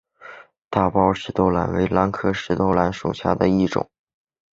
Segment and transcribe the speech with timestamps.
[0.71, 3.91] 大苞石豆兰为兰科石豆兰属下的一个种。